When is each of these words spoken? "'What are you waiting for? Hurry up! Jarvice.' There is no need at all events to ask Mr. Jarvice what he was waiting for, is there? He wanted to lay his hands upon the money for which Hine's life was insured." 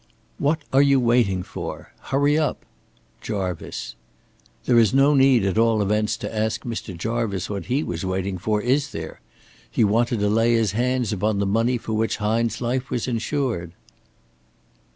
"'What 0.39 0.63
are 0.73 0.81
you 0.81 0.99
waiting 0.99 1.43
for? 1.43 1.93
Hurry 2.05 2.35
up! 2.35 2.65
Jarvice.' 3.21 3.93
There 4.65 4.79
is 4.79 4.95
no 4.95 5.13
need 5.13 5.45
at 5.45 5.59
all 5.59 5.79
events 5.79 6.17
to 6.17 6.35
ask 6.35 6.63
Mr. 6.63 6.97
Jarvice 6.97 7.51
what 7.51 7.67
he 7.67 7.83
was 7.83 8.03
waiting 8.03 8.39
for, 8.39 8.59
is 8.59 8.93
there? 8.93 9.21
He 9.69 9.83
wanted 9.83 10.19
to 10.21 10.27
lay 10.27 10.53
his 10.55 10.71
hands 10.71 11.13
upon 11.13 11.37
the 11.37 11.45
money 11.45 11.77
for 11.77 11.93
which 11.93 12.17
Hine's 12.17 12.61
life 12.61 12.89
was 12.89 13.07
insured." 13.07 13.73